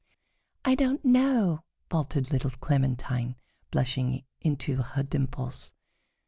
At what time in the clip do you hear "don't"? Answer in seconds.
0.73-1.05